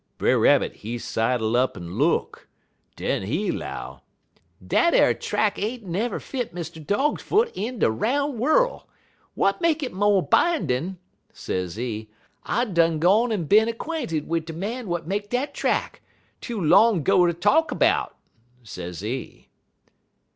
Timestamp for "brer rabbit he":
0.17-0.97